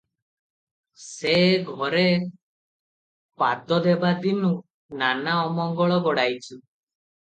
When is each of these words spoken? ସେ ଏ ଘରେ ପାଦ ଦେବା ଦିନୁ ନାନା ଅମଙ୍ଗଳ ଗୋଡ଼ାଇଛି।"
ସେ 1.07 1.33
ଏ 1.41 1.51
ଘରେ 1.67 2.05
ପାଦ 3.43 3.79
ଦେବା 3.89 4.13
ଦିନୁ 4.25 4.51
ନାନା 5.03 5.37
ଅମଙ୍ଗଳ 5.43 6.01
ଗୋଡ଼ାଇଛି।" 6.09 6.53